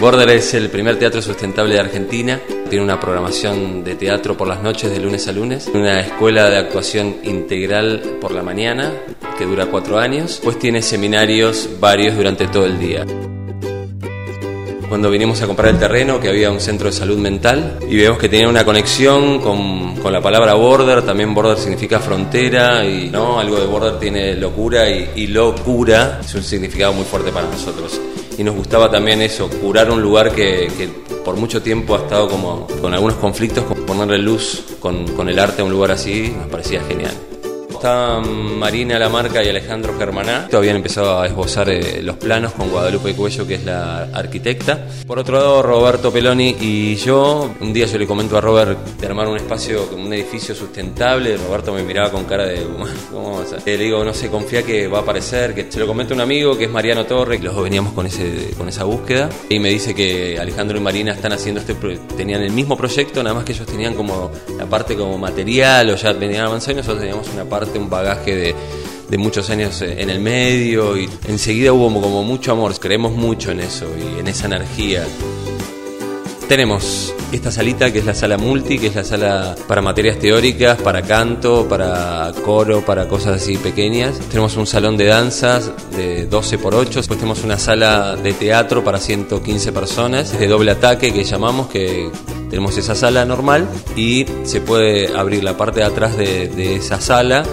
[0.00, 2.38] Border es el primer teatro sustentable de Argentina.
[2.68, 5.70] Tiene una programación de teatro por las noches de lunes a lunes.
[5.72, 8.92] Una escuela de actuación integral por la mañana
[9.38, 10.38] que dura cuatro años.
[10.44, 13.06] Pues tiene seminarios varios durante todo el día.
[14.86, 18.18] Cuando vinimos a comprar el terreno, que había un centro de salud mental, y vemos
[18.18, 23.40] que tenía una conexión con, con la palabra border, también border significa frontera, y no
[23.40, 28.00] algo de border tiene locura, y, y locura es un significado muy fuerte para nosotros
[28.38, 30.68] y nos gustaba también eso, curar un lugar que,
[31.24, 35.62] por mucho tiempo ha estado como con algunos conflictos, ponerle luz con, con el arte
[35.62, 37.25] a un lugar así, nos parecía genial.
[37.76, 40.48] Estaban Marina Lamarca y Alejandro Germaná.
[40.52, 44.86] Habían empezado a esbozar eh, los planos con Guadalupe Cuello, que es la arquitecta.
[45.06, 49.06] Por otro lado, Roberto Peloni y yo, un día yo le comento a Robert de
[49.06, 51.36] armar un espacio, un edificio sustentable.
[51.36, 52.64] Roberto me miraba con cara de,
[53.12, 55.86] ¿cómo vamos a Le digo, no se confía que va a aparecer, que se lo
[55.86, 58.84] comento a un amigo que es Mariano Torre, los dos veníamos con, ese, con esa
[58.84, 59.28] búsqueda.
[59.50, 61.74] Y me dice que Alejandro y Marina están haciendo este,
[62.16, 65.96] tenían el mismo proyecto, nada más que ellos tenían como la parte como material o
[65.96, 68.54] ya venían avanzando y nosotros teníamos una parte un bagaje
[69.08, 73.60] de, muchos años en el medio y enseguida hubo como mucho amor, creemos mucho en
[73.60, 75.06] eso y en esa energía.
[76.48, 80.80] Tenemos esta salita que es la sala multi, que es la sala para materias teóricas,
[80.80, 84.18] para canto, para coro, para cosas así pequeñas.
[84.28, 88.84] Tenemos un salón de danzas de 12 por 8, después tenemos una sala de teatro
[88.84, 92.10] para 115 personas, de doble ataque que llamamos, que
[92.48, 97.00] tenemos esa sala normal y se puede abrir la parte de atrás de, de esa
[97.00, 97.44] sala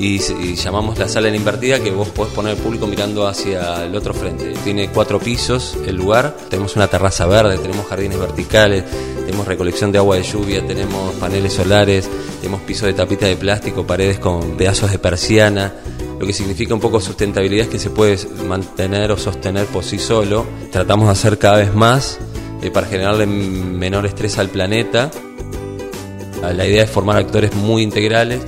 [0.00, 3.94] y, llamamos la sala en invertida que vos podés poner el público mirando hacia el
[3.94, 4.54] otro frente.
[4.64, 8.84] Tiene cuatro pisos el lugar, tenemos una terraza verde, tenemos jardines verticales,
[9.26, 12.08] tenemos recolección de agua de lluvia, tenemos paneles solares,
[12.40, 15.74] tenemos pisos de tapita de plástico, paredes con pedazos de persiana.
[16.18, 19.98] Lo que significa un poco sustentabilidad es que se puede mantener o sostener por sí
[19.98, 20.46] solo.
[20.72, 22.18] Tratamos de hacer cada vez más
[22.62, 25.10] eh, para generarle menor estrés al planeta.
[26.42, 28.40] La idea es formar actores muy integrales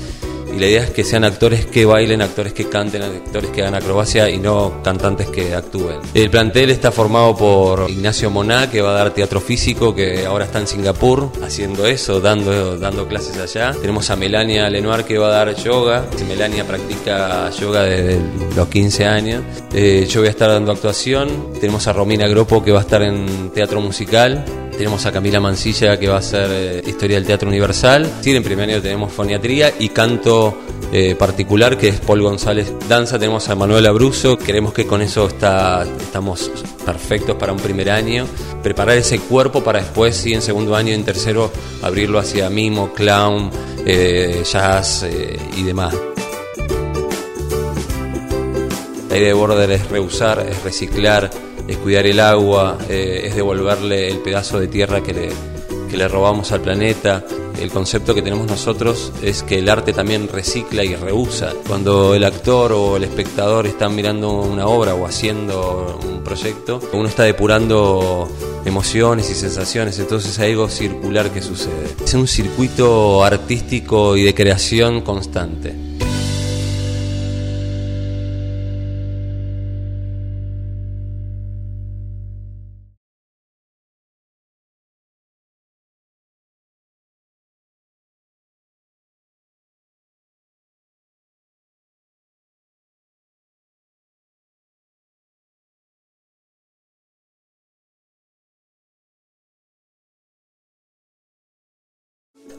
[0.54, 3.74] y la idea es que sean actores que bailen, actores que canten, actores que hagan
[3.74, 5.98] acrobacia y no cantantes que actúen.
[6.14, 10.44] El plantel está formado por Ignacio Moná, que va a dar teatro físico, que ahora
[10.44, 13.74] está en Singapur haciendo eso, dando, dando clases allá.
[13.80, 16.04] Tenemos a Melania Lenoir, que va a dar yoga.
[16.28, 18.20] Melania practica yoga desde
[18.54, 19.42] los 15 años.
[19.72, 21.52] Eh, yo voy a estar dando actuación.
[21.60, 24.44] Tenemos a Romina Gropo, que va a estar en teatro musical.
[24.72, 28.10] Tenemos a Camila Mancilla que va a hacer eh, Historia del Teatro Universal.
[28.20, 30.58] Sí, en primer año tenemos foniatría y canto
[30.92, 33.18] eh, particular que es Paul González Danza.
[33.18, 34.38] Tenemos a Manuel Abruzzo.
[34.38, 36.50] Queremos que con eso está, estamos
[36.84, 38.26] perfectos para un primer año.
[38.62, 41.52] Preparar ese cuerpo para después, sí, en segundo año y en tercero,
[41.82, 43.50] abrirlo hacia mimo, clown,
[43.86, 45.06] eh, jazz
[45.56, 45.94] y demás.
[49.12, 51.30] La idea de Border es reusar, es reciclar
[51.68, 55.28] es cuidar el agua, eh, es devolverle el pedazo de tierra que le,
[55.90, 57.24] que le robamos al planeta.
[57.60, 61.52] El concepto que tenemos nosotros es que el arte también recicla y reusa.
[61.68, 67.08] Cuando el actor o el espectador están mirando una obra o haciendo un proyecto, uno
[67.08, 68.28] está depurando
[68.64, 71.94] emociones y sensaciones, entonces hay algo circular que sucede.
[72.02, 75.91] Es un circuito artístico y de creación constante.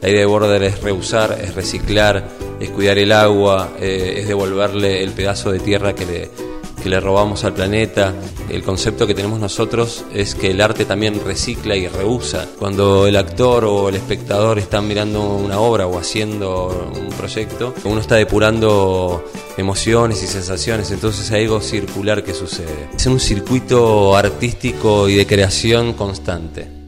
[0.02, 2.28] La idea de Border es reusar, es reciclar,
[2.59, 6.30] es cuidar el agua, eh, es devolverle el pedazo de tierra que le,
[6.84, 8.14] que le robamos al planeta.
[8.50, 12.46] El concepto que tenemos nosotros es que el arte también recicla y reusa.
[12.59, 18.02] Cuando el actor o el espectador están mirando una obra o haciendo un proyecto, uno
[18.02, 19.24] está depurando
[19.56, 22.90] emociones y sensaciones, entonces hay algo circular que sucede.
[22.96, 26.82] Es un circuito artístico y de creación constante.